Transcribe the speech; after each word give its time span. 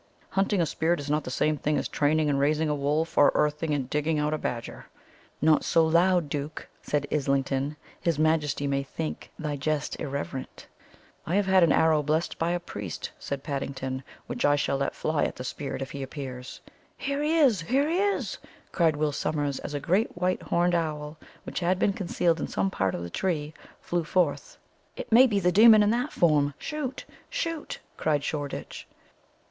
"Hunting 0.31 0.59
a 0.59 0.65
spirit 0.65 0.99
is 0.99 1.11
not 1.11 1.23
the 1.25 1.29
same 1.29 1.57
thing 1.57 1.77
as 1.77 1.87
training 1.87 2.27
and 2.27 2.39
raising 2.39 2.69
a 2.69 2.73
wolf, 2.73 3.19
or 3.19 3.31
earthing 3.35 3.71
and 3.71 3.87
digging 3.87 4.17
out 4.17 4.33
a 4.33 4.37
badger." 4.39 4.87
"Not 5.43 5.63
so 5.63 5.85
loud, 5.85 6.27
duke," 6.27 6.67
said 6.81 7.05
Islington; 7.11 7.77
"his 8.01 8.17
majesty 8.17 8.65
may 8.65 8.81
think 8.81 9.29
thy 9.37 9.57
jest 9.57 9.99
irreverent." 9.99 10.65
"I 11.27 11.35
have 11.35 11.47
an 11.49 11.71
arrow 11.71 12.01
blessed 12.01 12.39
by 12.39 12.49
a 12.49 12.59
priest," 12.59 13.11
said 13.19 13.43
Paddington, 13.43 14.03
"which 14.25 14.43
I 14.43 14.55
shall 14.55 14.77
let 14.77 14.95
fly 14.95 15.23
at 15.23 15.35
the 15.35 15.43
spirit 15.43 15.83
if 15.83 15.91
he 15.91 16.01
appears." 16.01 16.61
"Here 16.97 17.21
he 17.21 17.37
is 17.37 17.61
here 17.61 17.87
he 17.87 17.99
is!" 17.99 18.39
cried 18.71 18.95
Will 18.95 19.11
Sommers, 19.11 19.59
as 19.59 19.75
a 19.75 19.79
great 19.79 20.17
white 20.17 20.41
horned 20.41 20.73
owl, 20.73 21.17
which 21.43 21.59
had 21.59 21.77
been 21.77 21.93
concealed 21.93 22.39
in 22.39 22.47
some 22.47 22.71
part 22.71 22.95
of 22.95 23.03
the 23.03 23.11
tree, 23.11 23.53
flew 23.79 24.03
forth. 24.03 24.57
"It 24.95 25.11
may 25.11 25.27
be 25.27 25.39
the 25.39 25.51
demon 25.51 25.83
in 25.83 25.91
that 25.91 26.11
form 26.11 26.55
shoot! 26.57 27.05
shoot!" 27.29 27.77
cried 27.97 28.23
Shoreditch. 28.23 28.87